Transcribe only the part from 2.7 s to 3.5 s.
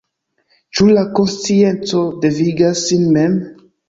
sin mem?